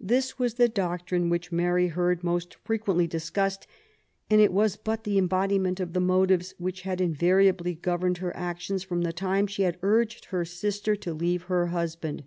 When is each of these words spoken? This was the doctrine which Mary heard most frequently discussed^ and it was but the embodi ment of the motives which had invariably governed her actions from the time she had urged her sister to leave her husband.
This 0.00 0.40
was 0.40 0.54
the 0.54 0.68
doctrine 0.68 1.28
which 1.30 1.52
Mary 1.52 1.86
heard 1.86 2.24
most 2.24 2.54
frequently 2.64 3.06
discussed^ 3.06 3.66
and 4.28 4.40
it 4.40 4.52
was 4.52 4.74
but 4.74 5.04
the 5.04 5.18
embodi 5.20 5.60
ment 5.60 5.78
of 5.78 5.92
the 5.92 6.00
motives 6.00 6.52
which 6.58 6.80
had 6.80 7.00
invariably 7.00 7.74
governed 7.76 8.18
her 8.18 8.36
actions 8.36 8.82
from 8.82 9.02
the 9.02 9.12
time 9.12 9.46
she 9.46 9.62
had 9.62 9.78
urged 9.82 10.24
her 10.24 10.44
sister 10.44 10.96
to 10.96 11.14
leave 11.14 11.42
her 11.44 11.68
husband. 11.68 12.24